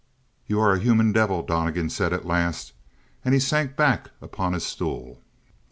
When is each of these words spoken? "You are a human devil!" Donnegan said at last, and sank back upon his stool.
"You 0.47 0.59
are 0.61 0.73
a 0.73 0.79
human 0.79 1.11
devil!" 1.11 1.43
Donnegan 1.43 1.91
said 1.91 2.11
at 2.11 2.25
last, 2.25 2.73
and 3.23 3.39
sank 3.39 3.75
back 3.75 4.09
upon 4.19 4.53
his 4.53 4.65
stool. 4.65 5.21